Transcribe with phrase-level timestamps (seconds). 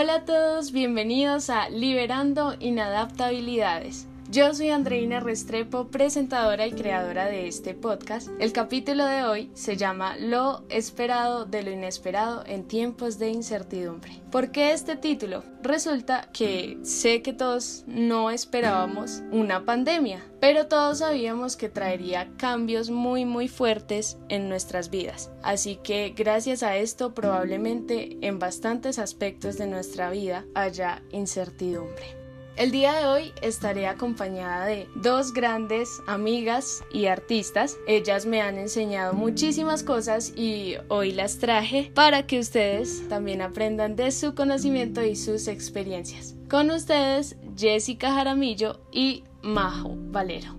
[0.00, 4.07] Hola a todos, bienvenidos a Liberando Inadaptabilidades.
[4.30, 8.28] Yo soy Andreina Restrepo, presentadora y creadora de este podcast.
[8.38, 14.20] El capítulo de hoy se llama Lo esperado de lo inesperado en tiempos de incertidumbre.
[14.30, 15.44] ¿Por qué este título?
[15.62, 22.90] Resulta que sé que todos no esperábamos una pandemia, pero todos sabíamos que traería cambios
[22.90, 25.30] muy muy fuertes en nuestras vidas.
[25.42, 32.17] Así que gracias a esto probablemente en bastantes aspectos de nuestra vida haya incertidumbre.
[32.58, 37.76] El día de hoy estaré acompañada de dos grandes amigas y artistas.
[37.86, 43.94] Ellas me han enseñado muchísimas cosas y hoy las traje para que ustedes también aprendan
[43.94, 46.34] de su conocimiento y sus experiencias.
[46.50, 50.57] Con ustedes, Jessica Jaramillo y Majo Valero.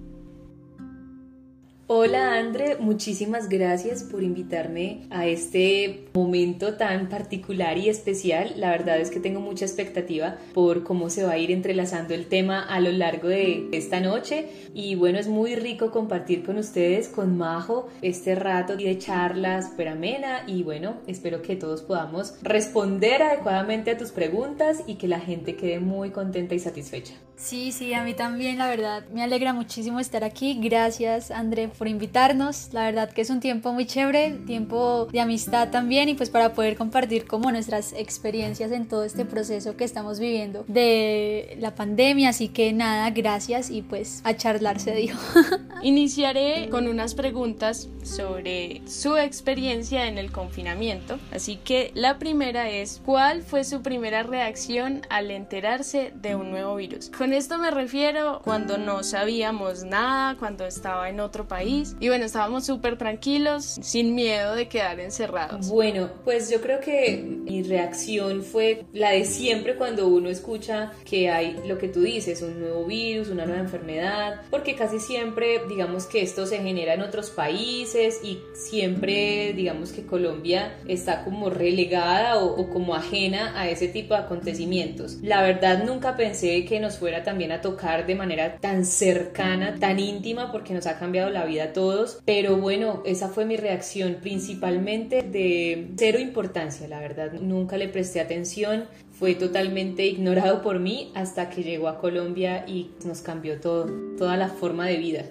[1.92, 8.54] Hola Andre, muchísimas gracias por invitarme a este momento tan particular y especial.
[8.58, 12.28] La verdad es que tengo mucha expectativa por cómo se va a ir entrelazando el
[12.28, 17.08] tema a lo largo de esta noche y bueno, es muy rico compartir con ustedes,
[17.08, 23.24] con Majo, este rato de charlas súper amena y bueno, espero que todos podamos responder
[23.24, 27.16] adecuadamente a tus preguntas y que la gente quede muy contenta y satisfecha.
[27.40, 30.60] Sí, sí, a mí también, la verdad, me alegra muchísimo estar aquí.
[30.62, 32.74] Gracias, André, por invitarnos.
[32.74, 36.54] La verdad que es un tiempo muy chévere, tiempo de amistad también y pues para
[36.54, 42.30] poder compartir como nuestras experiencias en todo este proceso que estamos viviendo de la pandemia.
[42.30, 45.18] Así que nada, gracias y pues a charlar se dijo.
[45.82, 51.18] Iniciaré con unas preguntas sobre su experiencia en el confinamiento.
[51.32, 56.76] Así que la primera es, ¿cuál fue su primera reacción al enterarse de un nuevo
[56.76, 57.10] virus?
[57.10, 62.26] Con esto me refiero cuando no sabíamos nada, cuando estaba en otro país y bueno,
[62.26, 65.70] estábamos súper tranquilos, sin miedo de quedar encerrados.
[65.70, 71.30] Bueno, pues yo creo que mi reacción fue la de siempre cuando uno escucha que
[71.30, 76.06] hay lo que tú dices, un nuevo virus, una nueva enfermedad, porque casi siempre digamos
[76.06, 82.38] que esto se genera en otros países y siempre digamos que Colombia está como relegada
[82.38, 85.18] o, o como ajena a ese tipo de acontecimientos.
[85.22, 90.00] La verdad nunca pensé que nos fuera también a tocar de manera tan cercana, tan
[90.00, 92.22] íntima, porque nos ha cambiado la vida a todos.
[92.26, 97.34] Pero bueno, esa fue mi reacción principalmente de cero importancia, la verdad.
[97.34, 102.92] Nunca le presté atención, fue totalmente ignorado por mí hasta que llegó a Colombia y
[103.06, 103.88] nos cambió todo,
[104.18, 105.26] toda la forma de vida.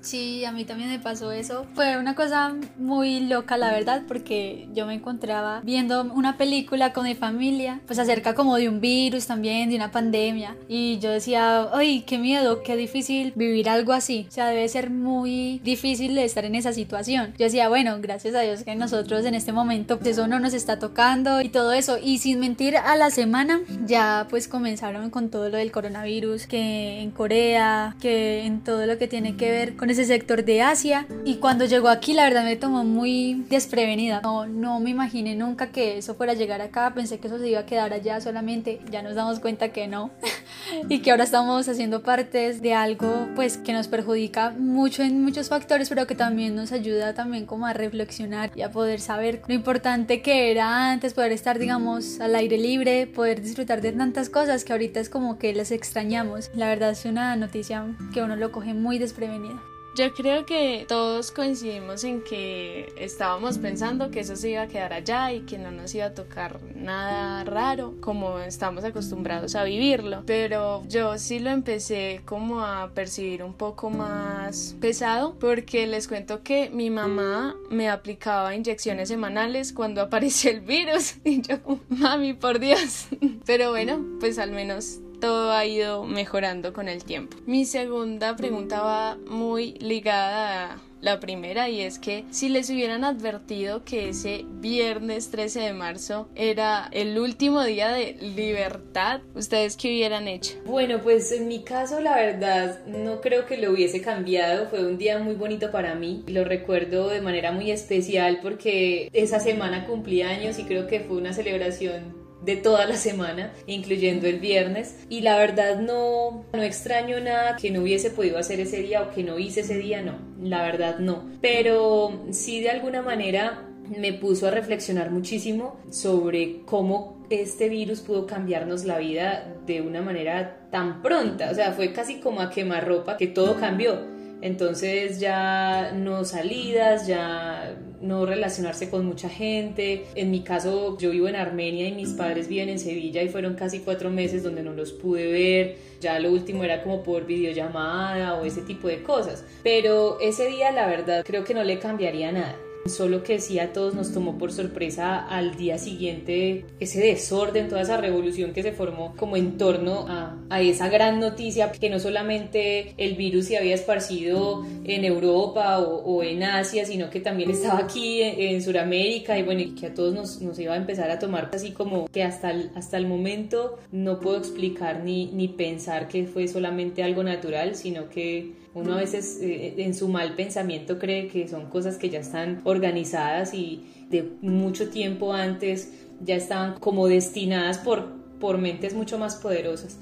[0.00, 1.66] Sí, a mí también me pasó eso.
[1.74, 7.04] Fue una cosa muy loca, la verdad, porque yo me encontraba viendo una película con
[7.04, 10.56] mi familia, pues acerca como de un virus también, de una pandemia.
[10.68, 14.26] Y yo decía, ay, qué miedo, qué difícil vivir algo así.
[14.28, 17.34] O sea, debe ser muy difícil estar en esa situación.
[17.38, 20.54] Yo decía, bueno, gracias a Dios que nosotros en este momento pues eso no nos
[20.54, 21.98] está tocando y todo eso.
[22.02, 27.00] Y sin mentir, a la semana ya pues comenzaron con todo lo del coronavirus, que
[27.00, 31.06] en Corea, que en todo lo que tiene que ver con ese sector de Asia
[31.24, 34.20] y cuando llegó aquí la verdad me tomó muy desprevenida.
[34.22, 37.48] No, no me imaginé nunca que eso fuera a llegar acá, pensé que eso se
[37.48, 40.10] iba a quedar allá solamente, ya nos damos cuenta que no
[40.88, 45.48] y que ahora estamos haciendo partes de algo pues que nos perjudica mucho en muchos
[45.48, 49.54] factores pero que también nos ayuda también como a reflexionar y a poder saber lo
[49.54, 54.64] importante que era antes poder estar digamos al aire libre, poder disfrutar de tantas cosas
[54.64, 56.50] que ahorita es como que las extrañamos.
[56.54, 59.60] La verdad es una noticia que uno lo coge muy desprevenido.
[59.96, 64.92] Yo creo que todos coincidimos en que estábamos pensando que eso se iba a quedar
[64.92, 70.22] allá y que no nos iba a tocar nada raro como estamos acostumbrados a vivirlo.
[70.26, 76.42] Pero yo sí lo empecé como a percibir un poco más pesado porque les cuento
[76.42, 81.56] que mi mamá me aplicaba inyecciones semanales cuando apareció el virus y yo,
[81.88, 83.08] mami, por Dios.
[83.44, 87.36] Pero bueno, pues al menos todo ha ido mejorando con el tiempo.
[87.46, 93.04] Mi segunda pregunta va muy ligada a la primera y es que si les hubieran
[93.04, 99.88] advertido que ese viernes 13 de marzo era el último día de libertad, ¿ustedes qué
[99.88, 100.58] hubieran hecho?
[100.66, 104.98] Bueno, pues en mi caso la verdad no creo que lo hubiese cambiado, fue un
[104.98, 110.22] día muy bonito para mí, lo recuerdo de manera muy especial porque esa semana cumplí
[110.22, 114.96] años y creo que fue una celebración de toda la semana, incluyendo el viernes.
[115.08, 119.10] Y la verdad no, no extraño nada que no hubiese podido hacer ese día o
[119.10, 121.24] que no hice ese día, no, la verdad no.
[121.40, 123.66] Pero sí de alguna manera
[123.98, 130.00] me puso a reflexionar muchísimo sobre cómo este virus pudo cambiarnos la vida de una
[130.00, 131.50] manera tan pronta.
[131.50, 133.98] O sea, fue casi como a quemar ropa que todo cambió.
[134.42, 140.06] Entonces ya no salidas, ya no relacionarse con mucha gente.
[140.14, 143.54] En mi caso, yo vivo en Armenia y mis padres viven en Sevilla y fueron
[143.54, 145.76] casi cuatro meses donde no los pude ver.
[146.00, 149.44] Ya lo último era como por videollamada o ese tipo de cosas.
[149.62, 152.56] Pero ese día, la verdad, creo que no le cambiaría nada.
[152.86, 157.82] Solo que sí a todos nos tomó por sorpresa al día siguiente ese desorden, toda
[157.82, 162.94] esa revolución que se formó como en torno a, esa gran noticia que no solamente
[162.96, 168.22] el virus se había esparcido en Europa o, en Asia, sino que también estaba aquí
[168.22, 171.50] en, en Sudamérica y bueno, que a todos nos, nos, iba a empezar a tomar
[171.52, 176.26] así como que hasta el, hasta el momento no puedo explicar ni, ni pensar que
[176.26, 181.26] fue solamente algo natural, sino que uno a veces eh, en su mal pensamiento cree
[181.28, 187.08] que son cosas que ya están organizadas y de mucho tiempo antes ya estaban como
[187.08, 189.98] destinadas por, por mentes mucho más poderosas.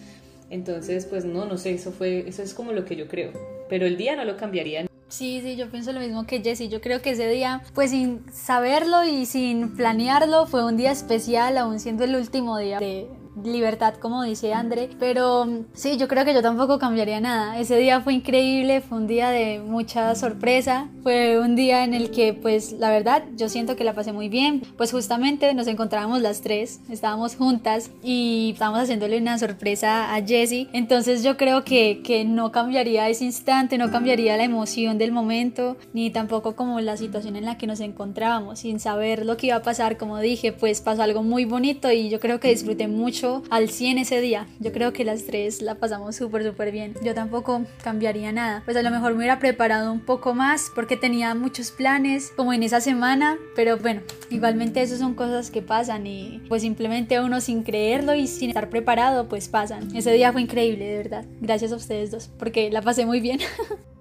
[0.51, 3.33] Entonces, pues no, no sé, eso fue, eso es como lo que yo creo.
[3.69, 4.87] Pero el día no lo cambiaría.
[5.09, 6.69] Sí, sí, yo pienso lo mismo que Jessie.
[6.69, 11.57] Yo creo que ese día, pues sin saberlo y sin planearlo, fue un día especial,
[11.57, 13.07] aún siendo el último día de,
[13.45, 14.91] libertad, como dice André.
[14.99, 17.59] Pero sí, yo creo que yo tampoco cambiaría nada.
[17.59, 20.89] Ese día fue increíble, fue un día de mucha sorpresa.
[21.03, 24.29] Fue un día en el que, pues, la verdad, yo siento que la pasé muy
[24.29, 24.63] bien.
[24.77, 30.69] Pues justamente nos encontrábamos las tres, estábamos juntas y estábamos haciéndole una sorpresa a Jessie.
[30.73, 35.77] Entonces yo creo que, que no cambiaría ese instante, no cambiaría la emoción del momento,
[35.93, 39.57] ni tampoco como la situación en la que nos encontrábamos, sin saber lo que iba
[39.57, 39.97] a pasar.
[39.97, 43.99] Como dije, pues pasó algo muy bonito y yo creo que disfruté mucho al 100
[43.99, 44.47] ese día.
[44.59, 46.95] Yo creo que las tres la pasamos súper, súper bien.
[47.03, 48.63] Yo tampoco cambiaría nada.
[48.65, 52.53] Pues a lo mejor me hubiera preparado un poco más porque tenía muchos planes como
[52.53, 53.37] en esa semana.
[53.55, 58.27] Pero bueno, igualmente eso son cosas que pasan y pues simplemente uno sin creerlo y
[58.27, 59.95] sin estar preparado pues pasan.
[59.95, 61.25] Ese día fue increíble, de verdad.
[61.41, 63.41] Gracias a ustedes dos porque la pasé muy bien.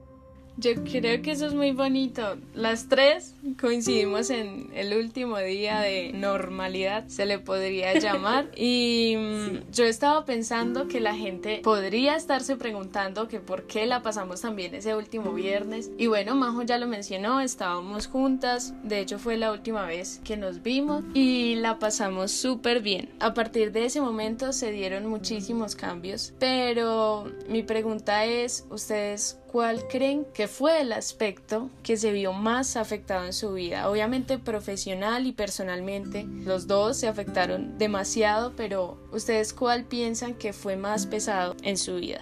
[0.57, 2.37] Yo creo que eso es muy bonito.
[2.55, 8.49] Las tres coincidimos en el último día de normalidad, se le podría llamar.
[8.55, 14.01] Y mm, yo estaba pensando que la gente podría estarse preguntando que por qué la
[14.01, 15.91] pasamos también ese último viernes.
[15.97, 18.73] Y bueno, Majo ya lo mencionó, estábamos juntas.
[18.83, 23.09] De hecho, fue la última vez que nos vimos y la pasamos súper bien.
[23.19, 26.33] A partir de ese momento se dieron muchísimos cambios.
[26.39, 32.75] Pero mi pregunta es, ¿ustedes cuál creen que fue el aspecto que se vio más
[32.75, 33.89] afectado en su vida.
[33.89, 40.75] Obviamente profesional y personalmente, los dos se afectaron demasiado, pero ustedes cuál piensan que fue
[40.75, 42.21] más pesado en su vida.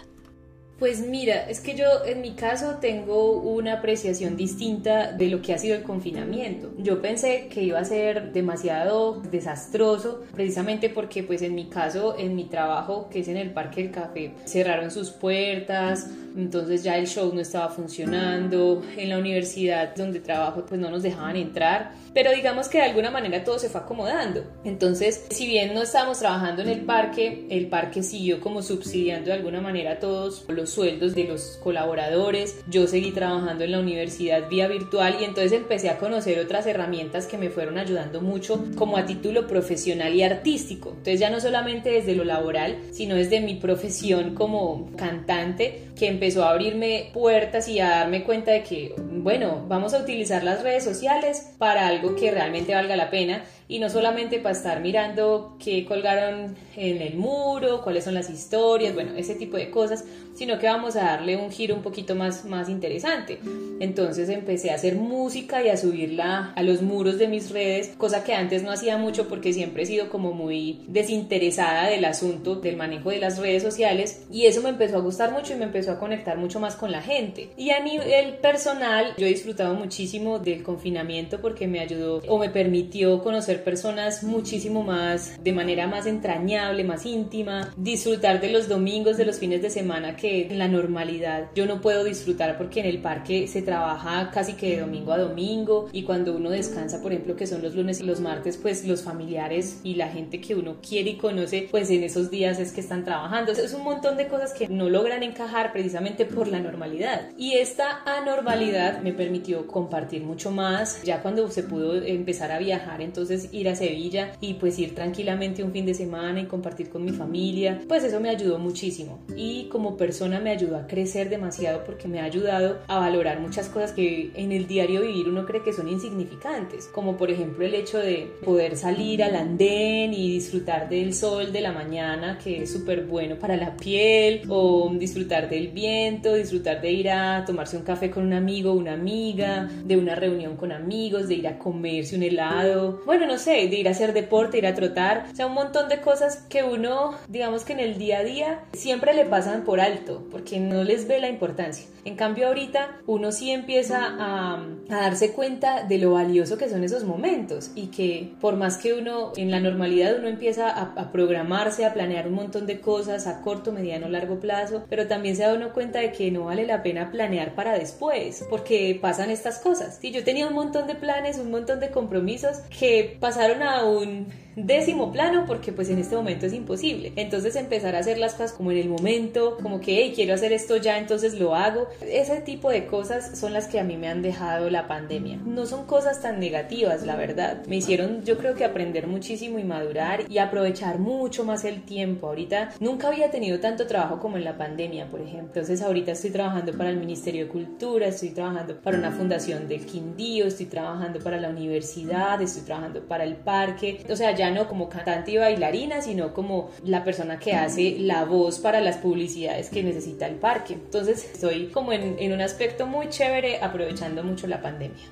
[0.78, 5.54] Pues mira, es que yo en mi caso tengo una apreciación distinta de lo que
[5.54, 6.74] ha sido el confinamiento.
[6.78, 12.36] Yo pensé que iba a ser demasiado desastroso, precisamente porque pues en mi caso, en
[12.36, 17.08] mi trabajo, que es en el Parque del Café, cerraron sus puertas, entonces ya el
[17.08, 22.32] show no estaba funcionando, en la universidad donde trabajo pues no nos dejaban entrar, pero
[22.32, 24.44] digamos que de alguna manera todo se fue acomodando.
[24.64, 29.34] Entonces, si bien no estábamos trabajando en el parque, el parque siguió como subsidiando de
[29.34, 34.68] alguna manera todos los sueldos de los colaboradores, yo seguí trabajando en la universidad vía
[34.68, 39.06] virtual y entonces empecé a conocer otras herramientas que me fueron ayudando mucho como a
[39.06, 40.90] título profesional y artístico.
[40.90, 46.44] Entonces ya no solamente desde lo laboral, sino desde mi profesión como cantante, que empezó
[46.44, 50.84] a abrirme puertas y a darme cuenta de que, bueno, vamos a utilizar las redes
[50.84, 55.86] sociales para algo que realmente valga la pena y no solamente para estar mirando qué
[55.86, 60.06] colgaron en el muro, cuáles son las historias, bueno, ese tipo de cosas,
[60.36, 63.40] sino que vamos a darle un giro un poquito más, más interesante.
[63.80, 68.24] Entonces empecé a hacer música y a subirla a los muros de mis redes, cosa
[68.24, 72.78] que antes no hacía mucho porque siempre he sido como muy desinteresada del asunto del
[72.78, 75.92] manejo de las redes sociales y eso me empezó a gustar mucho y me empezó
[75.92, 77.50] a conectar mucho más con la gente.
[77.58, 82.50] Y a nivel personal, yo he disfrutado muchísimo del confinamiento porque me ayudó o me
[82.50, 89.18] permitió conocer personas muchísimo más, de manera más entrañable, más íntima, disfrutar de los domingos,
[89.18, 92.86] de los fines de semana que en la normalidad yo no puedo disfrutar porque en
[92.86, 97.12] el parque se trabaja casi que de domingo a domingo y cuando uno descansa, por
[97.12, 100.56] ejemplo, que son los lunes y los martes, pues los familiares y la gente que
[100.56, 103.52] uno quiere y conoce, pues en esos días es que están trabajando.
[103.52, 107.30] Es un montón de cosas que no logran encajar precisamente por la normalidad.
[107.38, 111.02] Y esta anormalidad me permitió compartir mucho más.
[111.04, 115.64] Ya cuando se pudo empezar a viajar, entonces ir a Sevilla y pues ir tranquilamente
[115.64, 119.20] un fin de semana y compartir con mi familia, pues eso me ayudó muchísimo.
[119.36, 123.70] Y como persona me ayudó a crecer demasiado porque me ha ayudado a valorar muchas
[123.70, 127.76] cosas que en el diario vivir uno cree que son insignificantes, como por ejemplo el
[127.76, 132.72] hecho de poder salir al andén y disfrutar del sol de la mañana, que es
[132.72, 137.84] súper bueno para la piel, o disfrutar del viento disfrutar de ir a tomarse un
[137.84, 142.16] café con un amigo, una amiga, de una reunión con amigos, de ir a comerse
[142.16, 145.48] un helado, bueno, no sé, de ir a hacer deporte, ir a trotar, o sea,
[145.48, 149.26] un montón de cosas que uno, digamos que en el día a día, siempre le
[149.26, 151.88] pasan por alto, porque no les ve la importancia.
[152.06, 156.84] En cambio ahorita uno sí empieza a, a, darse cuenta de lo valioso que son
[156.84, 161.86] esos momentos y que por más que uno en la normalidad uno empieza a, programarse,
[161.86, 165.54] a planear un montón de cosas a corto, mediano, largo plazo, pero también se da
[165.54, 169.98] uno cuenta de que no vale la pena planear para después, porque pasan estas cosas.
[170.00, 174.28] Si yo tenía un montón de planes, un montón de compromisos que pasaron a un
[174.56, 177.14] décimo plano porque pues en este momento es imposible.
[177.16, 180.54] Entonces empezar a hacer las cosas como en el momento, como que hey, quiero hacer
[180.54, 181.88] esto ya, entonces lo hago.
[182.02, 185.38] Ese tipo de cosas son las que a mí me han dejado la pandemia.
[185.46, 187.64] No son cosas tan negativas, la verdad.
[187.68, 192.28] Me hicieron yo creo que aprender muchísimo y madurar y aprovechar mucho más el tiempo.
[192.28, 195.46] Ahorita nunca había tenido tanto trabajo como en la pandemia, por ejemplo.
[195.46, 199.86] Entonces ahorita estoy trabajando para el Ministerio de Cultura, estoy trabajando para una fundación del
[199.86, 204.04] Quindío, estoy trabajando para la universidad, estoy trabajando para el parque.
[204.10, 208.26] O sea, ya no como cantante y bailarina, sino como la persona que hace la
[208.26, 210.74] voz para las publicidades que necesita el parque.
[210.74, 215.04] Entonces estoy como en, en un aspecto muy chévere aprovechando mucho la pandemia.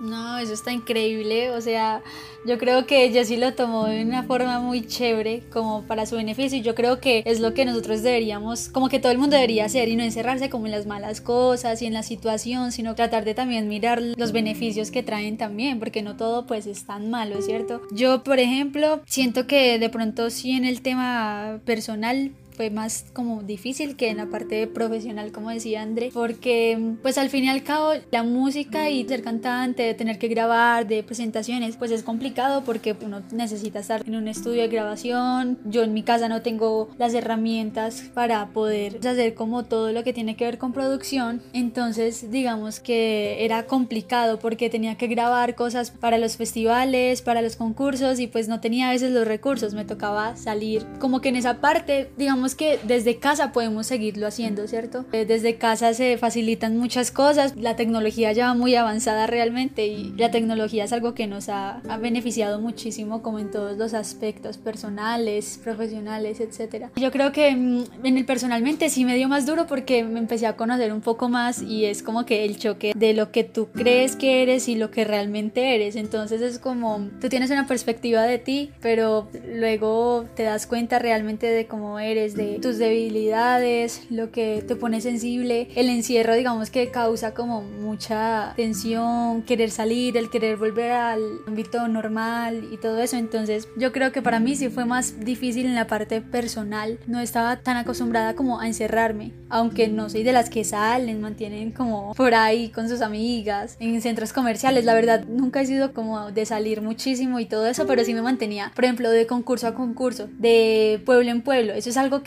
[0.00, 1.50] No, eso está increíble.
[1.50, 2.02] O sea,
[2.44, 6.58] yo creo que Jessie lo tomó de una forma muy chévere, como para su beneficio.
[6.58, 9.64] Y yo creo que es lo que nosotros deberíamos, como que todo el mundo debería
[9.64, 13.24] hacer y no encerrarse como en las malas cosas y en la situación, sino tratar
[13.24, 17.40] de también mirar los beneficios que traen también, porque no todo pues es tan malo,
[17.40, 17.82] ¿cierto?
[17.90, 23.42] Yo, por ejemplo, siento que de pronto sí en el tema personal fue más como
[23.42, 27.62] difícil que en la parte profesional, como decía André, porque pues al fin y al
[27.62, 32.64] cabo la música y ser cantante, de tener que grabar, de presentaciones, pues es complicado
[32.64, 35.58] porque uno necesita estar en un estudio de grabación.
[35.64, 40.12] Yo en mi casa no tengo las herramientas para poder hacer como todo lo que
[40.12, 45.90] tiene que ver con producción, entonces digamos que era complicado porque tenía que grabar cosas
[45.90, 49.84] para los festivales, para los concursos y pues no tenía a veces los recursos, me
[49.84, 55.04] tocaba salir como que en esa parte, digamos que desde casa podemos seguirlo haciendo, ¿cierto?
[55.12, 60.12] Eh, desde casa se facilitan muchas cosas, la tecnología ya va muy avanzada realmente y
[60.16, 64.58] la tecnología es algo que nos ha, ha beneficiado muchísimo como en todos los aspectos
[64.58, 66.86] personales, profesionales, etc.
[66.96, 70.46] Yo creo que mm, en el personalmente sí me dio más duro porque me empecé
[70.46, 73.68] a conocer un poco más y es como que el choque de lo que tú
[73.72, 75.96] crees que eres y lo que realmente eres.
[75.96, 81.46] Entonces es como tú tienes una perspectiva de ti, pero luego te das cuenta realmente
[81.46, 85.68] de cómo eres, de tus debilidades, lo que te pone sensible.
[85.74, 91.88] El encierro, digamos que causa como mucha tensión, querer salir, el querer volver al ámbito
[91.88, 93.16] normal y todo eso.
[93.16, 96.98] Entonces, yo creo que para mí sí fue más difícil en la parte personal.
[97.06, 101.72] No estaba tan acostumbrada como a encerrarme, aunque no soy de las que salen, mantienen
[101.72, 104.84] como por ahí con sus amigas, en centros comerciales.
[104.84, 108.22] La verdad, nunca he sido como de salir muchísimo y todo eso, pero sí me
[108.22, 111.72] mantenía, por ejemplo, de concurso a concurso, de pueblo en pueblo.
[111.72, 112.22] Eso es algo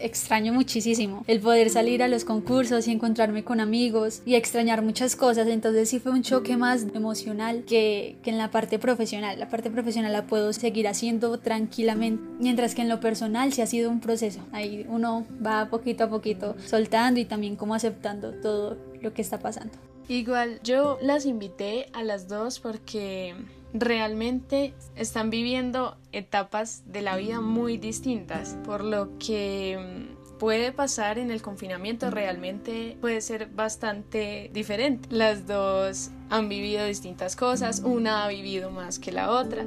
[0.00, 1.24] extraño muchísimo.
[1.26, 5.48] El poder salir a los concursos y encontrarme con amigos y extrañar muchas cosas.
[5.48, 9.38] Entonces sí fue un choque más emocional que, que en la parte profesional.
[9.38, 12.22] La parte profesional la puedo seguir haciendo tranquilamente.
[12.38, 14.40] Mientras que en lo personal sí ha sido un proceso.
[14.52, 19.38] Ahí uno va poquito a poquito soltando y también como aceptando todo lo que está
[19.38, 19.74] pasando.
[20.08, 23.34] Igual yo las invité a las dos porque
[23.74, 31.18] realmente están viviendo etapas de la vida muy distintas, por lo que mm, puede pasar
[31.18, 35.08] en el confinamiento realmente puede ser bastante diferente.
[35.10, 39.66] Las dos han vivido distintas cosas, una ha vivido más que la otra,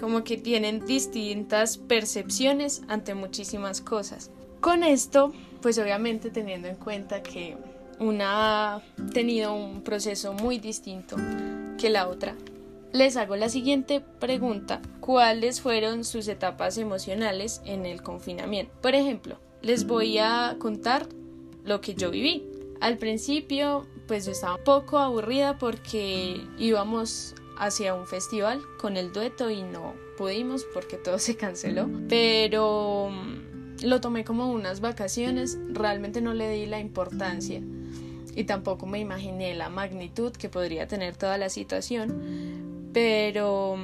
[0.00, 4.30] como que tienen distintas percepciones ante muchísimas cosas.
[4.60, 7.56] Con esto, pues obviamente teniendo en cuenta que
[7.98, 8.82] una ha
[9.12, 11.16] tenido un proceso muy distinto
[11.78, 12.34] que la otra,
[12.94, 14.80] les hago la siguiente pregunta.
[15.00, 18.72] ¿Cuáles fueron sus etapas emocionales en el confinamiento?
[18.80, 21.08] Por ejemplo, les voy a contar
[21.64, 22.46] lo que yo viví.
[22.80, 29.12] Al principio, pues yo estaba un poco aburrida porque íbamos hacia un festival con el
[29.12, 31.90] dueto y no pudimos porque todo se canceló.
[32.08, 37.60] Pero mm, lo tomé como unas vacaciones, realmente no le di la importancia
[38.36, 42.53] y tampoco me imaginé la magnitud que podría tener toda la situación
[42.94, 43.76] pero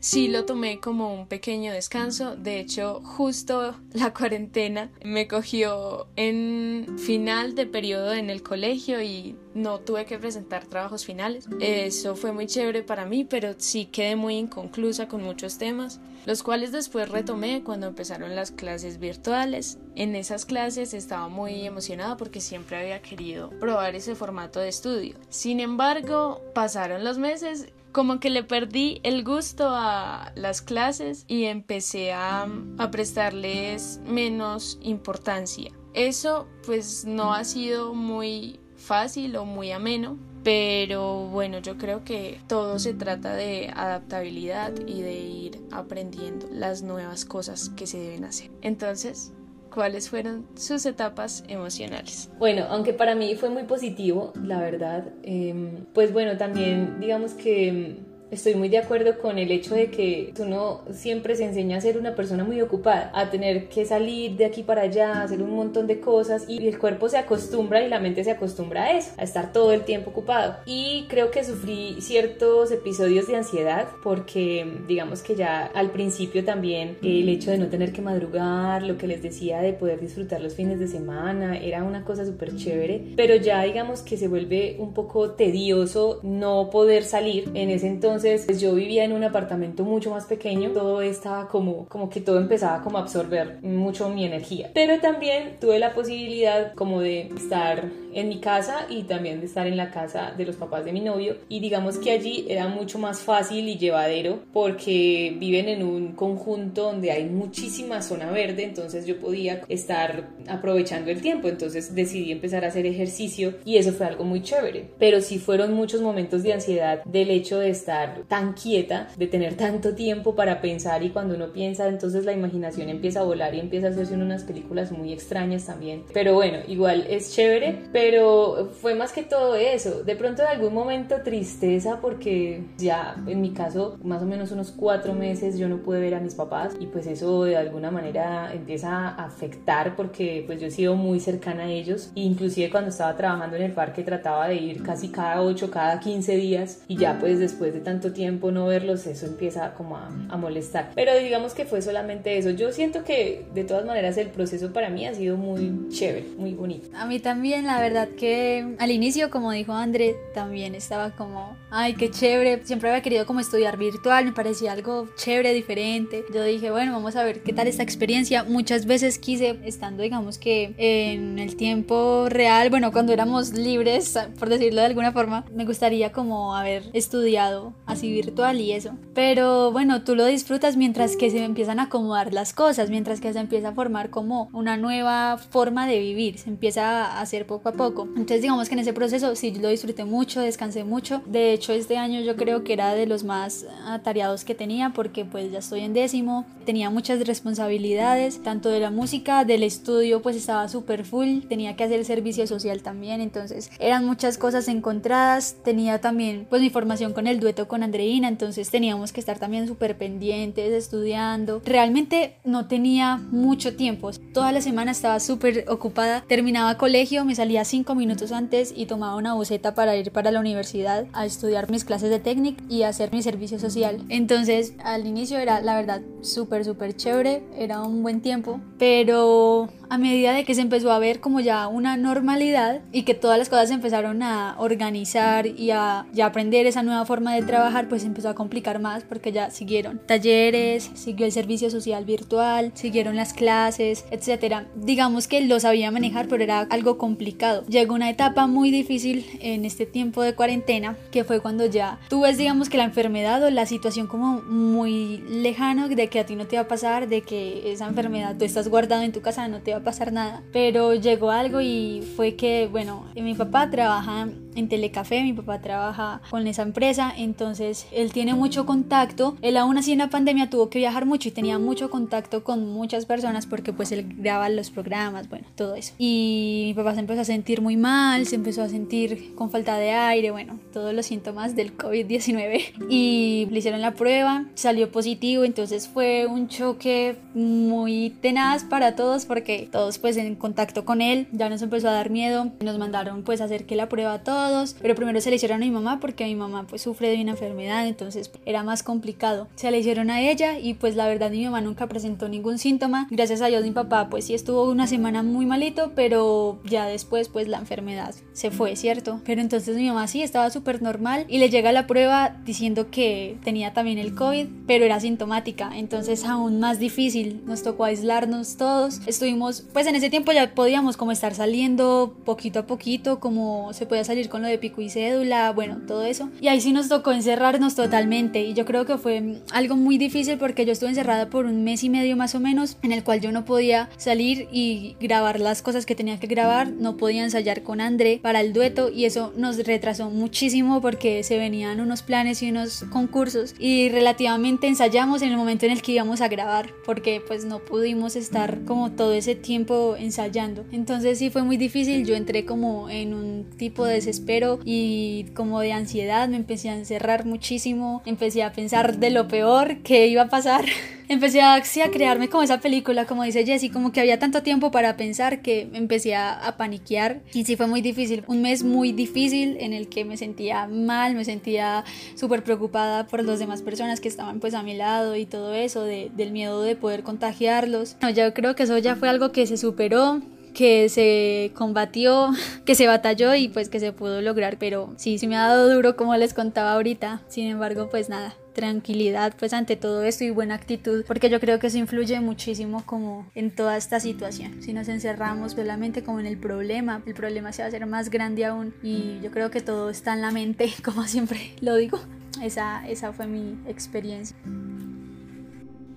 [0.00, 2.36] sí lo tomé como un pequeño descanso.
[2.36, 9.36] De hecho, justo la cuarentena me cogió en final de periodo en el colegio y
[9.54, 11.48] no tuve que presentar trabajos finales.
[11.60, 16.42] Eso fue muy chévere para mí, pero sí quedé muy inconclusa con muchos temas, los
[16.42, 19.78] cuales después retomé cuando empezaron las clases virtuales.
[19.96, 25.16] En esas clases estaba muy emocionada porque siempre había querido probar ese formato de estudio.
[25.28, 31.44] Sin embargo, pasaron los meses como que le perdí el gusto a las clases y
[31.44, 35.72] empecé a, a, prestarles menos importancia.
[35.94, 42.40] Eso pues no ha sido muy fácil o muy ameno, pero bueno, yo creo que
[42.46, 48.24] todo se trata de adaptabilidad y de ir aprendiendo las nuevas cosas que se deben
[48.24, 48.50] hacer.
[48.62, 49.32] Entonces,
[49.72, 52.30] ¿cuáles fueron sus etapas emocionales?
[52.38, 57.96] Bueno, aunque para mí fue muy positivo, la verdad, eh, pues bueno, también digamos que
[58.30, 61.96] Estoy muy de acuerdo con el hecho de que uno siempre se enseña a ser
[61.96, 65.86] una persona muy ocupada, a tener que salir de aquí para allá, hacer un montón
[65.86, 69.22] de cosas y el cuerpo se acostumbra y la mente se acostumbra a eso, a
[69.22, 70.56] estar todo el tiempo ocupado.
[70.66, 76.98] Y creo que sufrí ciertos episodios de ansiedad porque digamos que ya al principio también
[77.02, 80.54] el hecho de no tener que madrugar, lo que les decía de poder disfrutar los
[80.54, 84.92] fines de semana, era una cosa súper chévere, pero ya digamos que se vuelve un
[84.92, 89.84] poco tedioso no poder salir en ese entonces entonces pues, yo vivía en un apartamento
[89.84, 94.24] mucho más pequeño, todo estaba como, como que todo empezaba como a absorber mucho mi
[94.24, 94.70] energía.
[94.74, 97.84] Pero también tuve la posibilidad como de estar
[98.20, 101.00] en mi casa y también de estar en la casa de los papás de mi
[101.00, 101.36] novio.
[101.48, 106.84] Y digamos que allí era mucho más fácil y llevadero porque viven en un conjunto
[106.84, 111.48] donde hay muchísima zona verde entonces yo podía estar aprovechando el tiempo.
[111.48, 114.90] Entonces decidí empezar a hacer ejercicio y eso fue algo muy chévere.
[114.98, 119.54] Pero sí fueron muchos momentos de ansiedad del hecho de estar tan quieta de tener
[119.54, 123.60] tanto tiempo para pensar y cuando uno piensa entonces la imaginación empieza a volar y
[123.60, 126.04] empieza a hacerse unas películas muy extrañas también.
[126.12, 127.78] Pero bueno igual es chévere
[128.10, 130.02] pero fue más que todo eso.
[130.02, 134.70] De pronto en algún momento tristeza porque ya en mi caso más o menos unos
[134.70, 138.50] cuatro meses yo no pude ver a mis papás y pues eso de alguna manera
[138.54, 143.14] empieza a afectar porque pues yo he sido muy cercana a ellos inclusive cuando estaba
[143.14, 147.18] trabajando en el parque trataba de ir casi cada ocho, cada 15 días y ya
[147.18, 150.92] pues después de tanto tiempo no verlos eso empieza como a, a molestar.
[150.94, 152.48] Pero digamos que fue solamente eso.
[152.48, 156.54] Yo siento que de todas maneras el proceso para mí ha sido muy chévere, muy
[156.54, 156.88] bonito.
[156.96, 161.94] A mí también la verdad que al inicio, como dijo André, también estaba como, ay,
[161.94, 162.64] qué chévere.
[162.64, 166.24] Siempre había querido como estudiar virtual, me parecía algo chévere, diferente.
[166.34, 168.44] Yo dije, bueno, vamos a ver qué tal esta experiencia.
[168.44, 174.50] Muchas veces quise, estando digamos que en el tiempo real, bueno, cuando éramos libres, por
[174.50, 178.92] decirlo de alguna forma, me gustaría como haber estudiado así virtual y eso.
[179.14, 183.32] Pero bueno, tú lo disfrutas mientras que se empiezan a acomodar las cosas, mientras que
[183.32, 187.70] se empieza a formar como una nueva forma de vivir, se empieza a hacer poco
[187.70, 188.06] a poco.
[188.16, 191.22] Entonces digamos que en ese proceso sí lo disfruté mucho, descansé mucho.
[191.24, 195.24] De hecho este año yo creo que era de los más atareados que tenía porque
[195.24, 200.36] pues ya estoy en décimo, tenía muchas responsabilidades, tanto de la música, del estudio pues
[200.36, 206.00] estaba súper full, tenía que hacer servicio social también, entonces eran muchas cosas encontradas, tenía
[206.00, 209.96] también pues mi formación con el dueto con Andreina, entonces teníamos que estar también súper
[209.96, 211.62] pendientes, estudiando.
[211.64, 217.64] Realmente no tenía mucho tiempo, toda la semana estaba súper ocupada, terminaba colegio, me salía
[217.68, 221.84] cinco minutos antes y tomaba una buceta para ir para la universidad a estudiar mis
[221.84, 224.04] clases de técnica y hacer mi servicio social.
[224.08, 229.98] Entonces al inicio era la verdad súper súper chévere, era un buen tiempo, pero a
[229.98, 233.48] medida de que se empezó a ver como ya una normalidad y que todas las
[233.48, 238.04] cosas se empezaron a organizar y a ya aprender esa nueva forma de trabajar, pues
[238.04, 243.32] empezó a complicar más porque ya siguieron talleres, siguió el servicio social virtual, siguieron las
[243.32, 244.66] clases, etcétera.
[244.76, 247.57] Digamos que lo sabía manejar, pero era algo complicado.
[247.66, 252.20] Llegó una etapa muy difícil en este tiempo de cuarentena, que fue cuando ya tú
[252.20, 256.36] ves, digamos que la enfermedad o la situación como muy lejano de que a ti
[256.36, 259.48] no te va a pasar, de que esa enfermedad tú estás guardado en tu casa,
[259.48, 260.42] no te va pasar nada.
[260.52, 266.20] Pero llegó algo y fue que, bueno, mi papá trabaja en Telecafé, mi papá trabaja
[266.30, 269.36] con esa empresa, entonces él tiene mucho contacto.
[269.40, 272.72] Él aún así en la pandemia tuvo que viajar mucho y tenía mucho contacto con
[272.72, 275.94] muchas personas porque pues él graba los programas, bueno, todo eso.
[275.98, 279.76] Y mi papá se empezó a sentir muy mal, se empezó a sentir con falta
[279.76, 285.44] de aire, bueno, todos los síntomas del COVID-19 y le hicieron la prueba, salió positivo,
[285.44, 291.28] entonces fue un choque muy tenaz para todos porque todos pues en contacto con él,
[291.32, 294.47] ya nos empezó a dar miedo, nos mandaron pues hacer que la prueba a todos
[294.48, 297.20] todos, pero primero se le hicieron a mi mamá porque mi mamá pues sufre de
[297.20, 299.48] una enfermedad, entonces era más complicado.
[299.56, 303.06] Se le hicieron a ella y pues la verdad mi mamá nunca presentó ningún síntoma.
[303.10, 307.28] Gracias a Dios mi papá pues sí estuvo una semana muy malito, pero ya después
[307.28, 309.20] pues la enfermedad se fue, ¿cierto?
[309.24, 313.36] Pero entonces mi mamá sí estaba súper normal y le llega la prueba diciendo que
[313.44, 317.42] tenía también el COVID, pero era sintomática, entonces aún más difícil.
[317.44, 319.00] Nos tocó aislarnos todos.
[319.06, 323.86] Estuvimos, pues en ese tiempo ya podíamos como estar saliendo poquito a poquito, como se
[323.86, 326.30] podía salir con lo de pico y cédula, bueno, todo eso.
[326.40, 330.38] Y ahí sí nos tocó encerrarnos totalmente y yo creo que fue algo muy difícil
[330.38, 333.20] porque yo estuve encerrada por un mes y medio más o menos en el cual
[333.20, 337.62] yo no podía salir y grabar las cosas que tenía que grabar, no podía ensayar
[337.62, 342.42] con André para el dueto y eso nos retrasó muchísimo porque se venían unos planes
[342.42, 346.70] y unos concursos y relativamente ensayamos en el momento en el que íbamos a grabar
[346.84, 350.64] porque pues no pudimos estar como todo ese tiempo ensayando.
[350.72, 355.60] Entonces sí fue muy difícil, yo entré como en un tipo de desespero y como
[355.60, 360.22] de ansiedad, me empecé a encerrar muchísimo, empecé a pensar de lo peor que iba
[360.22, 360.64] a pasar.
[361.08, 364.70] empecé a, a crearme como esa película, como dice Jessie, como que había tanto tiempo
[364.70, 368.92] para pensar que empecé a, a paniquear y sí fue muy difícil, un mes muy
[368.92, 374.00] difícil en el que me sentía mal, me sentía súper preocupada por las demás personas
[374.00, 377.96] que estaban pues a mi lado y todo eso, de, del miedo de poder contagiarlos.
[378.02, 380.20] No, yo creo que eso ya fue algo que se superó
[380.58, 382.32] que se combatió,
[382.66, 385.72] que se batalló y pues que se pudo lograr, pero sí, sí me ha dado
[385.72, 390.30] duro como les contaba ahorita, sin embargo pues nada, tranquilidad pues ante todo esto y
[390.30, 394.60] buena actitud porque yo creo que eso influye muchísimo como en toda esta situación.
[394.60, 398.10] Si nos encerramos solamente como en el problema el problema se va a hacer más
[398.10, 402.00] grande aún y yo creo que todo está en la mente como siempre lo digo.
[402.42, 404.36] Esa, esa fue mi experiencia.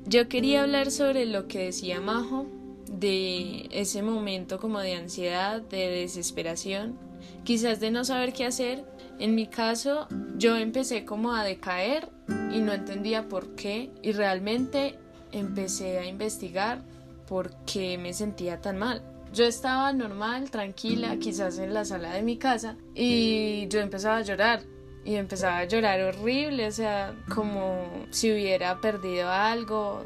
[0.05, 2.60] Yo quería hablar sobre lo que decía Majo
[3.01, 6.97] de ese momento como de ansiedad, de desesperación,
[7.43, 8.85] quizás de no saber qué hacer.
[9.19, 12.09] En mi caso, yo empecé como a decaer
[12.53, 14.99] y no entendía por qué y realmente
[15.31, 16.83] empecé a investigar
[17.27, 19.01] por qué me sentía tan mal.
[19.33, 24.21] Yo estaba normal, tranquila, quizás en la sala de mi casa y yo empezaba a
[24.21, 24.61] llorar
[25.03, 30.05] y empezaba a llorar horrible, o sea, como si hubiera perdido algo,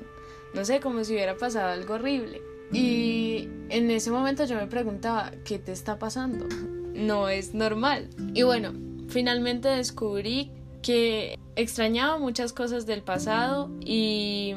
[0.54, 2.55] no sé, como si hubiera pasado algo horrible.
[2.72, 6.48] Y en ese momento yo me preguntaba, ¿qué te está pasando?
[6.94, 8.10] No es normal.
[8.34, 8.74] Y bueno,
[9.10, 10.52] finalmente descubrí
[10.82, 14.54] que extrañaba muchas cosas del pasado y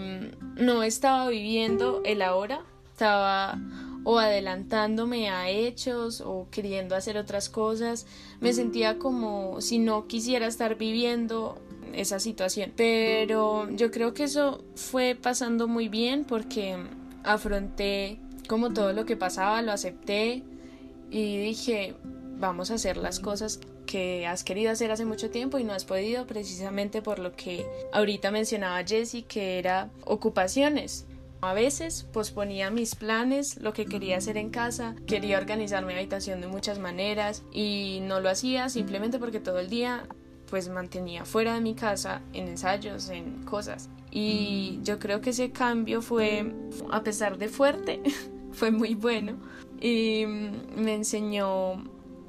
[0.57, 3.59] no estaba viviendo el ahora, estaba
[4.05, 8.07] o adelantándome a hechos o queriendo hacer otras cosas.
[8.41, 11.59] Me sentía como si no quisiera estar viviendo
[11.93, 12.73] esa situación.
[12.77, 16.77] Pero yo creo que eso fue pasando muy bien porque
[17.29, 20.43] afronté como todo lo que pasaba, lo acepté
[21.11, 21.95] y dije,
[22.39, 25.85] vamos a hacer las cosas que has querido hacer hace mucho tiempo y no has
[25.85, 31.07] podido precisamente por lo que ahorita mencionaba Jessie, que era ocupaciones.
[31.41, 36.41] A veces posponía mis planes, lo que quería hacer en casa, quería organizar mi habitación
[36.41, 40.09] de muchas maneras y no lo hacía simplemente porque todo el día
[40.51, 43.89] pues mantenía fuera de mi casa en ensayos, en cosas.
[44.11, 46.53] Y yo creo que ese cambio fue,
[46.91, 48.01] a pesar de fuerte,
[48.53, 49.37] fue muy bueno
[49.81, 50.25] y
[50.77, 51.85] me enseñó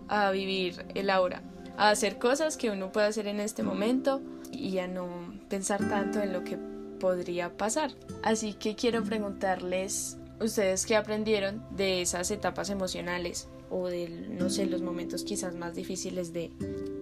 [0.08, 1.42] a vivir el aura,
[1.78, 5.08] a hacer cosas que uno puede hacer en este momento y a no
[5.50, 6.58] pensar tanto en lo que
[7.00, 7.92] podría pasar.
[8.24, 14.66] Así que quiero preguntarles, ustedes qué aprendieron de esas etapas emocionales o de, no sé,
[14.66, 16.52] los momentos quizás más difíciles de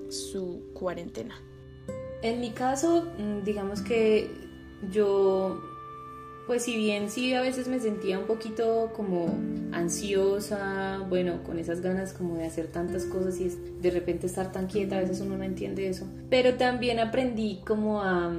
[0.10, 1.36] su cuarentena.
[2.22, 4.30] En mi caso, mm, digamos que
[4.92, 5.62] yo,
[6.48, 9.38] pues si bien sí a veces me sentía un poquito como
[9.72, 14.68] ansiosa, bueno, con esas ganas como de hacer tantas cosas y de repente estar tan
[14.68, 18.34] quieta, a veces uno no entiende eso, pero también aprendí como a,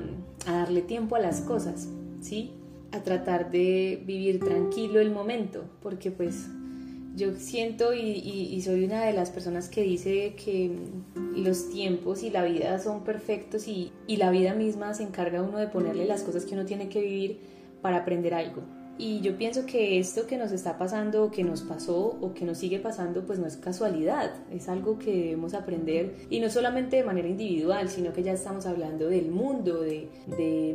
[0.47, 1.89] a darle tiempo a las cosas,
[2.21, 2.53] ¿sí?
[2.93, 6.47] A tratar de vivir tranquilo el momento, porque pues
[7.15, 10.71] yo siento y, soy una de las personas que dice que
[11.37, 15.69] los tiempos y la vida son perfectos y, la vida misma se encarga uno de
[15.69, 17.41] ponerle las cosas que uno tiene que vivir
[17.83, 18.63] para aprender algo.
[19.01, 22.45] Y yo pienso que esto que nos está pasando, o que nos pasó o que
[22.45, 26.97] nos sigue pasando, pues no es casualidad, es algo que debemos aprender y no solamente
[26.97, 30.09] de manera individual, sino que ya estamos hablando del mundo, de,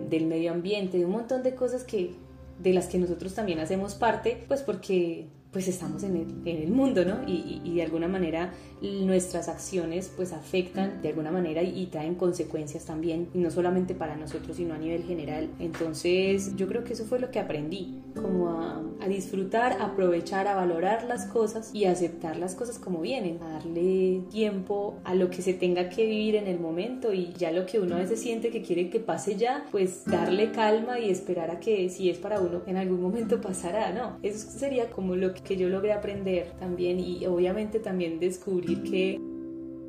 [0.10, 2.12] del medio ambiente, de un montón de cosas que,
[2.60, 7.20] de las que nosotros también hacemos parte, pues porque pues estamos en el, mundo, ¿no?
[7.28, 13.30] Y, de alguna manera nuestras acciones pues afectan de alguna manera y, traen consecuencias también,
[13.34, 15.50] y no solamente para nosotros, sino a nivel general.
[15.60, 20.48] Entonces yo creo que eso fue lo que aprendí, como a, a disfrutar, a aprovechar,
[20.48, 25.30] a valorar las cosas y aceptar las cosas como vienen, a darle tiempo a lo
[25.30, 28.20] que se tenga que vivir en el momento y ya lo que uno a veces
[28.20, 32.18] siente que quiere que pase ya, pues darle calma y esperar a que si es
[32.18, 34.18] para uno en algún momento pasará, ¿no?
[34.24, 39.19] Eso sería como lo que yo logré aprender también y obviamente también descubrir que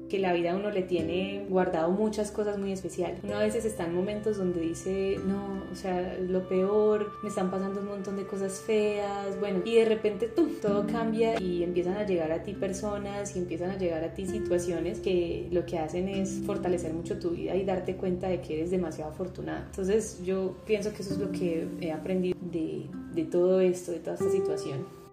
[0.08, 3.20] que la vida a uno le tiene guardado muchas cosas muy especiales.
[3.22, 7.50] Uno a veces está en momentos donde dice, no, o sea, lo peor, me están
[7.50, 10.48] pasando un montón de cosas feas, bueno, y de repente ¡tum!
[10.60, 14.26] todo cambia y empiezan a llegar a ti personas y empiezan a llegar a ti
[14.26, 18.54] situaciones que lo que hacen es fortalecer mucho tu vida y darte cuenta de que
[18.54, 19.64] eres demasiado afortunada.
[19.66, 23.98] Entonces yo pienso que eso es lo que he aprendido de, de todo esto, de
[23.98, 25.03] toda esta situación.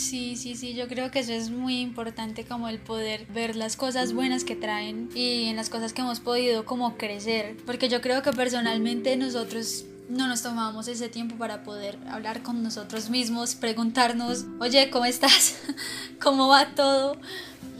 [0.00, 3.76] Sí, sí, sí, yo creo que eso es muy importante como el poder ver las
[3.76, 8.00] cosas buenas que traen y en las cosas que hemos podido como crecer, porque yo
[8.00, 13.54] creo que personalmente nosotros no nos tomamos ese tiempo para poder hablar con nosotros mismos,
[13.54, 15.58] preguntarnos, oye, ¿cómo estás?
[16.20, 17.18] ¿Cómo va todo?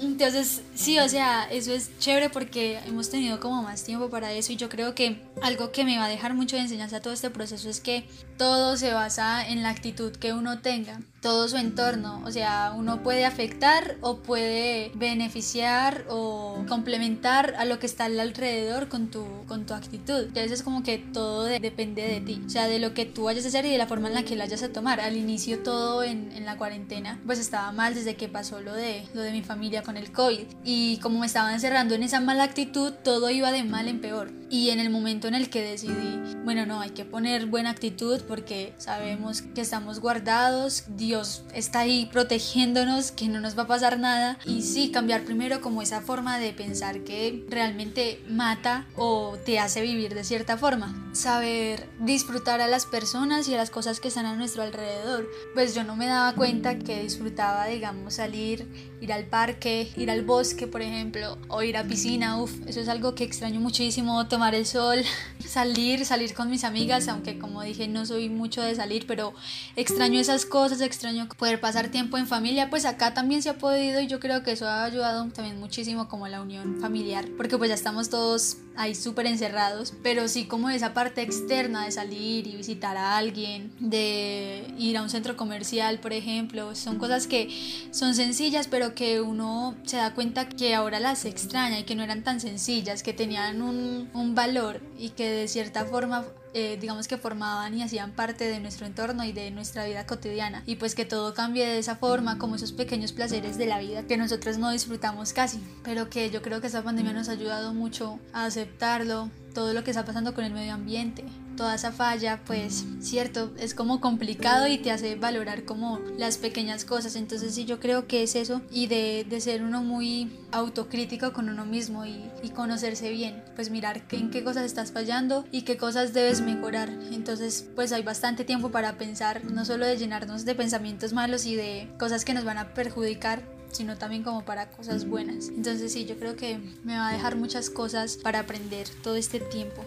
[0.00, 4.52] Entonces, sí, o sea, eso es chévere porque hemos tenido como más tiempo para eso
[4.52, 7.12] y yo creo que algo que me va a dejar mucho de enseñanza a todo
[7.12, 8.04] este proceso es que
[8.38, 13.02] todo se basa en la actitud que uno tenga, todo su entorno, o sea, uno
[13.02, 19.66] puede afectar o puede beneficiar o complementar a lo que está alrededor con tu, con
[19.66, 20.28] tu actitud.
[20.30, 23.44] A veces como que todo depende de ti, o sea, de lo que tú vayas
[23.44, 25.00] a hacer y de la forma en la que lo vayas a tomar.
[25.00, 29.06] Al inicio todo en, en la cuarentena, pues estaba mal desde que pasó lo de,
[29.12, 32.42] lo de mi familia con el COVID y como me estaba encerrando en esa mala
[32.42, 34.32] actitud, todo iba de mal en peor.
[34.50, 38.20] Y en el momento en el que decidí, bueno, no, hay que poner buena actitud
[38.26, 44.00] porque sabemos que estamos guardados, Dios está ahí protegiéndonos, que no nos va a pasar
[44.00, 44.38] nada.
[44.44, 49.82] Y sí, cambiar primero como esa forma de pensar que realmente mata o te hace
[49.82, 51.10] vivir de cierta forma.
[51.12, 55.28] Saber disfrutar a las personas y a las cosas que están a nuestro alrededor.
[55.54, 58.66] Pues yo no me daba cuenta que disfrutaba, digamos, salir,
[59.00, 62.40] ir al parque, ir al bosque, por ejemplo, o ir a piscina.
[62.40, 65.02] Uf, eso es algo que extraño muchísimo tomar el sol,
[65.46, 69.34] salir, salir con mis amigas, aunque como dije no soy mucho de salir, pero
[69.76, 74.00] extraño esas cosas, extraño poder pasar tiempo en familia, pues acá también se ha podido
[74.00, 77.68] y yo creo que eso ha ayudado también muchísimo como la unión familiar, porque pues
[77.68, 82.56] ya estamos todos ahí súper encerrados, pero sí como esa parte externa de salir y
[82.56, 87.48] visitar a alguien, de ir a un centro comercial, por ejemplo, son cosas que
[87.90, 92.02] son sencillas, pero que uno se da cuenta que ahora las extraña y que no
[92.02, 97.08] eran tan sencillas, que tenían un, un valor y que de cierta forma eh, digamos
[97.08, 100.62] que formaban y hacían parte de nuestro entorno y de nuestra vida cotidiana.
[100.66, 104.06] Y pues que todo cambie de esa forma como esos pequeños placeres de la vida
[104.06, 105.60] que nosotros no disfrutamos casi.
[105.84, 109.84] Pero que yo creo que esta pandemia nos ha ayudado mucho a aceptarlo todo lo
[109.84, 111.24] que está pasando con el medio ambiente
[111.60, 116.86] toda esa falla, pues cierto, es como complicado y te hace valorar como las pequeñas
[116.86, 117.16] cosas.
[117.16, 121.50] Entonces sí, yo creo que es eso y de, de ser uno muy autocrítico con
[121.50, 125.76] uno mismo y, y, conocerse bien, pues mirar en qué cosas estás fallando y qué
[125.76, 126.88] cosas debes mejorar.
[127.12, 131.56] Entonces pues hay bastante tiempo para pensar, no solo de llenarnos de pensamientos malos y
[131.56, 135.48] de cosas que nos van a perjudicar, sino también como para cosas buenas.
[135.48, 139.40] Entonces sí, yo creo que me va a dejar muchas cosas para aprender todo este
[139.40, 139.84] tiempo.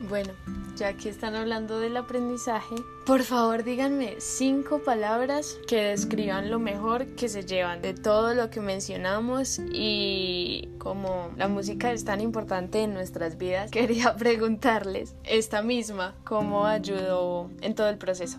[0.00, 0.32] Bueno,
[0.76, 7.06] ya que están hablando del aprendizaje, por favor díganme cinco palabras que describan lo mejor
[7.16, 12.82] que se llevan de todo lo que mencionamos y como la música es tan importante
[12.82, 18.38] en nuestras vidas, quería preguntarles esta misma, ¿cómo ayudó en todo el proceso?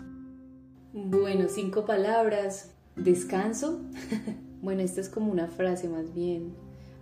[0.94, 2.70] Bueno, cinco palabras.
[2.96, 3.80] Descanso.
[4.62, 6.52] bueno, esta es como una frase más bien.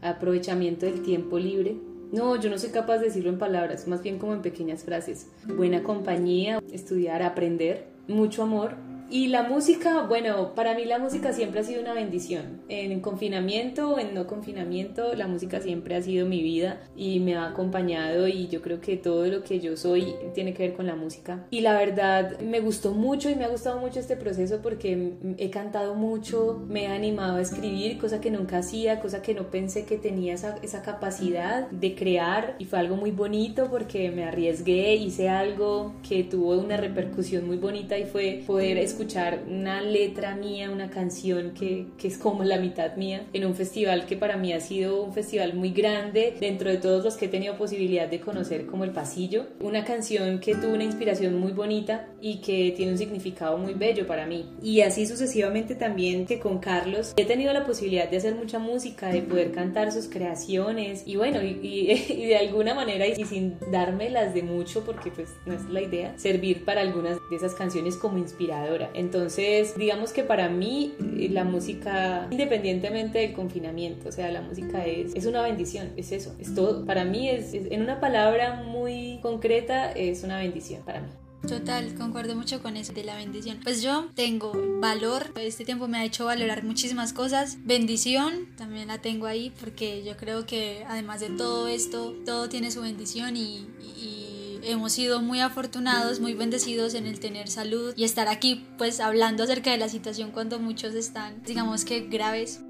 [0.02, 1.76] Aprovechamiento del tiempo libre
[2.12, 5.28] no, yo no soy capaz de decirlo en palabras, más bien como en pequeñas frases.
[5.44, 8.76] Buena compañía, estudiar, aprender, mucho amor,
[9.10, 12.60] y la música, bueno, para mí la música siempre ha sido una bendición.
[12.68, 17.34] En confinamiento o en no confinamiento, la música siempre ha sido mi vida y me
[17.34, 20.86] ha acompañado y yo creo que todo lo que yo soy tiene que ver con
[20.86, 21.46] la música.
[21.50, 25.48] Y la verdad me gustó mucho y me ha gustado mucho este proceso porque he
[25.48, 29.86] cantado mucho, me he animado a escribir, cosa que nunca hacía, cosa que no pensé
[29.86, 34.96] que tenía esa, esa capacidad de crear y fue algo muy bonito porque me arriesgué,
[34.96, 40.34] hice algo que tuvo una repercusión muy bonita y fue poder escuchar escuchar una letra
[40.34, 44.36] mía, una canción que, que, es como la mitad mía, en un festival que para
[44.36, 48.08] mí ha sido un festival muy grande, dentro de todos los que he tenido posibilidad
[48.08, 49.46] de conocer como el pasillo.
[49.60, 54.04] Una canción que tuvo una inspiración muy bonita y que tiene un significado muy bello
[54.04, 54.50] para mí.
[54.62, 59.10] Y así sucesivamente también que con Carlos he tenido la posibilidad de hacer mucha música,
[59.10, 64.10] de poder cantar sus creaciones y bueno, y, y, de alguna manera y sin darme
[64.10, 67.96] las de mucho porque pues no es la idea, servir para algunas de esas canciones
[67.96, 68.87] como inspiradora.
[68.94, 74.84] Entonces, digamos que para mí eh, la música, independientemente del confinamiento, o sea, la música
[74.86, 76.84] es, es una bendición, es eso, es todo.
[76.84, 81.08] Para mí es, en una palabra muy concreta, es una bendición para mí.
[81.46, 83.60] Total, concuerdo mucho con eso de la bendición.
[83.62, 87.58] Pues yo tengo valor, este tiempo me ha hecho valorar muchísimas cosas.
[87.64, 92.70] Bendición también la tengo ahí porque yo creo que además de todo esto, todo tiene
[92.70, 94.27] su bendición y, y
[94.62, 99.44] hemos sido muy afortunados, muy bendecidos en el tener salud y estar aquí pues hablando
[99.44, 102.60] acerca de la situación cuando muchos están, digamos que graves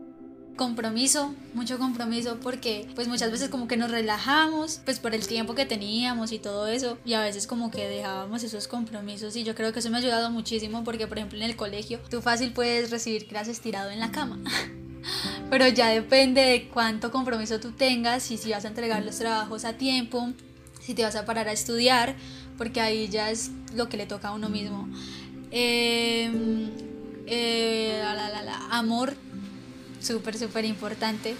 [0.59, 5.55] compromiso, mucho compromiso porque pues muchas veces como que nos relajamos pues por el tiempo
[5.55, 9.55] que teníamos y todo eso y a veces como que dejábamos esos compromisos y yo
[9.55, 12.53] creo que eso me ha ayudado muchísimo porque por ejemplo en el colegio tú fácil
[12.53, 14.38] puedes recibir clases tirado en la cama.
[15.51, 19.64] Pero ya depende de cuánto compromiso tú tengas y si vas a entregar los trabajos
[19.64, 20.33] a tiempo,
[20.88, 22.16] si te vas a parar a estudiar,
[22.57, 24.88] porque ahí ya es lo que le toca a uno mismo.
[25.51, 26.70] Em,
[27.27, 29.12] eh, la, la, la, amor
[30.01, 31.37] súper, súper importante.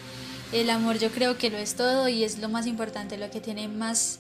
[0.53, 3.41] El amor yo creo que lo es todo y es lo más importante, lo que
[3.41, 4.19] tiene más,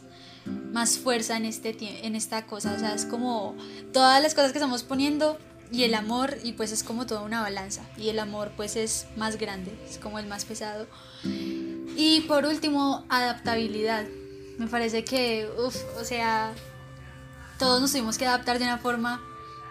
[0.73, 2.73] más fuerza en, este, en esta cosa.
[2.73, 3.55] O sea, es como
[3.93, 5.37] todas las cosas que estamos poniendo
[5.71, 7.83] y el amor y pues es como toda una balanza.
[7.99, 10.87] Y el amor pues es más grande, es como el más pesado.
[11.23, 14.07] Y por último, adaptabilidad.
[14.59, 16.53] Me parece que, uff, o sea,
[17.59, 19.23] todos nos tuvimos que adaptar de una forma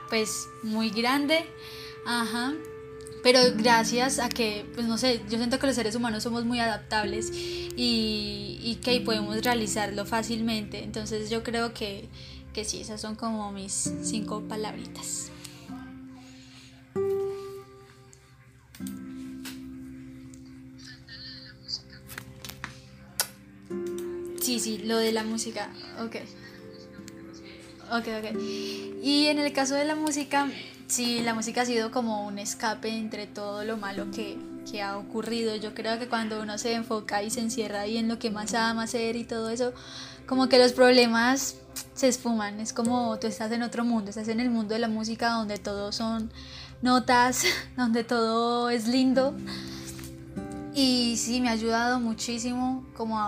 [0.10, 1.45] pues muy grande.
[2.06, 2.54] Ajá.
[3.23, 6.60] Pero gracias a que, pues no sé, yo siento que los seres humanos somos muy
[6.60, 10.84] adaptables y, y que podemos realizarlo fácilmente.
[10.84, 12.08] Entonces yo creo que,
[12.54, 15.32] que sí, esas son como mis cinco palabritas.
[24.47, 26.15] Sí, sí, lo de la música, ok.
[27.91, 28.41] Ok, ok.
[29.03, 30.47] Y en el caso de la música,
[30.88, 34.38] Sí, la música ha sido como un escape entre todo lo malo que,
[34.71, 35.53] que, ha ocurrido.
[35.57, 38.53] Yo creo que cuando uno se enfoca y se encierra ahí en lo que más
[38.53, 39.73] ama hacer y todo eso,
[40.27, 41.57] como que los problemas
[41.93, 42.62] se esfuman.
[42.62, 45.57] Es como tú estás en otro mundo, estás en el mundo de la música donde
[45.57, 46.31] todo son
[46.81, 47.43] notas,
[47.75, 49.36] donde todo es lindo.
[50.73, 53.19] Y sí, me ha ayudado muchísimo como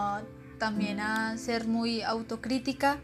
[0.60, 3.00] también a ser muy autocrítica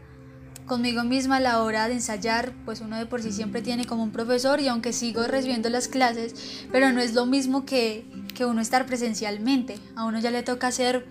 [0.66, 4.02] conmigo misma a la hora de ensayar, pues uno de por sí siempre tiene como
[4.02, 8.44] un profesor y aunque sigo recibiendo las clases, pero no es lo mismo que, que
[8.44, 9.78] uno estar presencialmente.
[9.94, 11.06] A uno ya le toca ser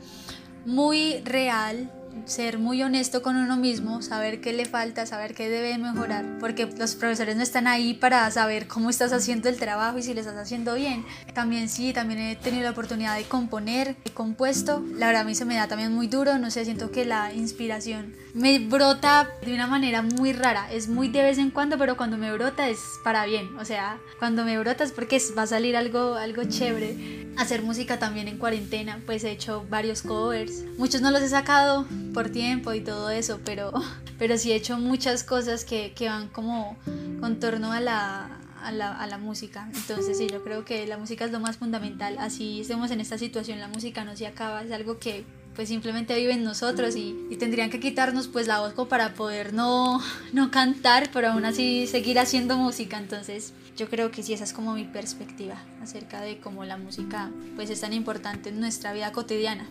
[0.66, 1.92] muy real,
[2.25, 6.65] ser muy honesto con uno mismo, saber qué le falta, saber qué debe mejorar, porque
[6.78, 10.21] los profesores no están ahí para saber cómo estás haciendo el trabajo y si le
[10.21, 11.06] estás haciendo bien.
[11.34, 15.36] También sí, también he tenido la oportunidad de componer, he compuesto, la verdad a mí
[15.36, 19.54] se me da también muy duro, no sé, siento que la inspiración me brota de
[19.54, 22.80] una manera muy rara, es muy de vez en cuando, pero cuando me brota es
[23.04, 27.25] para bien, o sea, cuando me brota es porque va a salir algo, algo chévere.
[27.38, 31.86] Hacer música también en cuarentena, pues he hecho varios covers, muchos no los he sacado
[32.13, 33.72] por tiempo y todo eso, pero,
[34.18, 36.78] pero sí he hecho muchas cosas que, que van como
[37.20, 39.70] con torno a la, a la, a la, música.
[39.74, 42.18] Entonces sí, yo creo que la música es lo más fundamental.
[42.20, 46.15] Así estemos en esta situación, la música no se acaba, es algo que pues simplemente
[46.15, 50.02] vive en nosotros y, y tendrían que quitarnos pues la voz para poder no,
[50.34, 52.98] no cantar, pero aún así seguir haciendo música.
[52.98, 57.32] Entonces yo creo que sí, esa es como mi perspectiva acerca de cómo la música
[57.56, 59.68] pues es tan importante en nuestra vida cotidiana.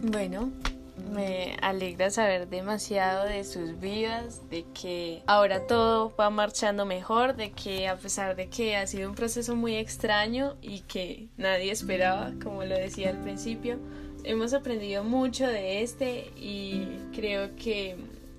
[0.00, 0.50] Bueno,
[0.96, 7.52] me alegra saber demasiado de sus vidas, de que ahora todo va marchando mejor, de
[7.52, 12.32] que a pesar de que ha sido un proceso muy extraño y que nadie esperaba,
[12.42, 13.78] como lo decía al principio,
[14.24, 17.96] hemos aprendido mucho de este y creo que,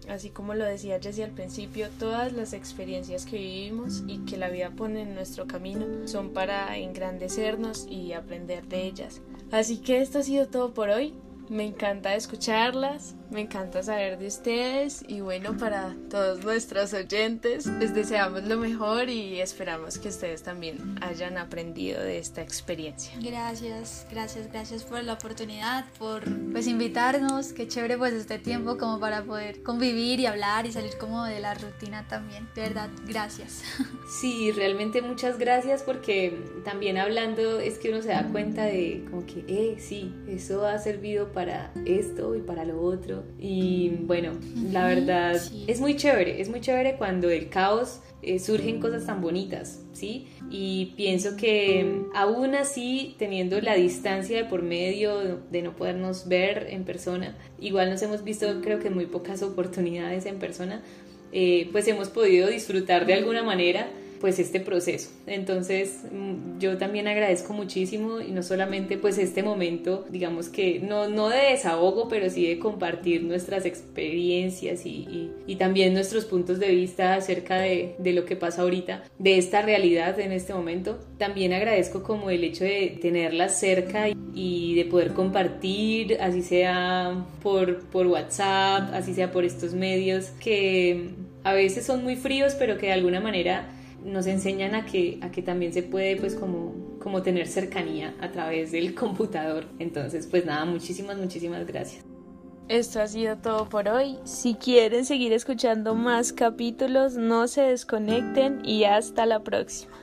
[0.08, 4.50] así como lo decía Jessie al principio, todas las experiencias que vivimos y que la
[4.50, 9.22] vida pone en nuestro camino son para engrandecernos y aprender de ellas.
[9.52, 11.13] Así que esto ha sido todo por hoy.
[11.49, 17.93] Me encanta escucharlas, me encanta saber de ustedes y bueno, para todos nuestros oyentes les
[17.93, 23.13] deseamos lo mejor y esperamos que ustedes también hayan aprendido de esta experiencia.
[23.19, 29.00] Gracias, gracias, gracias por la oportunidad, por pues invitarnos, qué chévere pues este tiempo como
[29.00, 32.48] para poder convivir y hablar y salir como de la rutina también.
[32.56, 33.63] De verdad, gracias.
[34.19, 39.26] Sí, realmente muchas gracias porque también hablando es que uno se da cuenta de como
[39.26, 43.23] que, eh, sí, eso ha servido para esto y para lo otro.
[43.40, 44.32] Y bueno,
[44.72, 49.22] la verdad es muy chévere, es muy chévere cuando el caos eh, surgen cosas tan
[49.22, 50.28] bonitas, ¿sí?
[50.50, 56.67] Y pienso que aún así, teniendo la distancia de por medio de no podernos ver
[56.69, 60.82] en persona, igual nos hemos visto creo que muy pocas oportunidades en persona,
[61.34, 63.90] eh, pues hemos podido disfrutar de alguna manera
[64.24, 65.10] pues este proceso.
[65.28, 71.10] Entonces mm, yo también agradezco muchísimo y no solamente pues este momento, digamos que no,
[71.10, 76.69] no de desahogo, pero sí de compartir nuestras experiencias y, y, también nuestros puntos de
[76.69, 81.00] vista acerca de, de, lo que pasa ahorita, de esta realidad en este momento.
[81.17, 87.82] También agradezco como el hecho de tenerlas cerca y de poder compartir, así sea por,
[87.88, 91.10] por WhatsApp, así sea por estos medios que
[91.44, 93.67] a veces son muy fríos, pero que de alguna manera
[94.06, 98.31] nos enseñan a que, a que también se puede pues como, como tener cercanía a
[98.31, 99.65] través del computador.
[99.79, 102.04] Entonces pues nada, muchísimas, muchísimas gracias.
[102.69, 104.17] Esto ha sido todo por hoy.
[104.23, 110.02] Si quieren seguir escuchando más capítulos, no se desconecten y hasta la próxima.